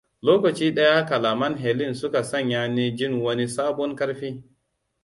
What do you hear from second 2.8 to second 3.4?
jin